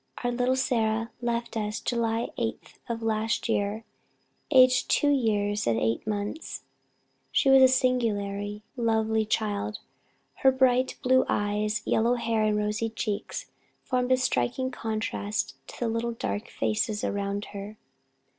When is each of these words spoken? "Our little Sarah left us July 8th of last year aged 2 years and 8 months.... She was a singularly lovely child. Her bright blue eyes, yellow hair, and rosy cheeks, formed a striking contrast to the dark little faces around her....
"Our 0.23 0.31
little 0.31 0.55
Sarah 0.55 1.11
left 1.21 1.55
us 1.55 1.79
July 1.79 2.29
8th 2.35 2.79
of 2.89 3.03
last 3.03 3.47
year 3.47 3.83
aged 4.49 4.89
2 4.89 5.11
years 5.11 5.67
and 5.67 5.79
8 5.79 6.07
months.... 6.07 6.63
She 7.31 7.51
was 7.51 7.61
a 7.61 7.67
singularly 7.67 8.63
lovely 8.75 9.25
child. 9.27 9.77
Her 10.37 10.51
bright 10.51 10.95
blue 11.03 11.23
eyes, 11.29 11.83
yellow 11.85 12.15
hair, 12.15 12.41
and 12.41 12.57
rosy 12.57 12.89
cheeks, 12.89 13.51
formed 13.83 14.11
a 14.11 14.17
striking 14.17 14.71
contrast 14.71 15.55
to 15.67 15.81
the 15.87 15.99
dark 16.13 16.23
little 16.23 16.41
faces 16.51 17.03
around 17.03 17.45
her.... 17.53 17.77